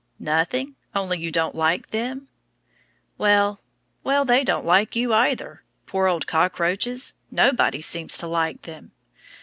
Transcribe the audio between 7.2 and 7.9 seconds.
nobody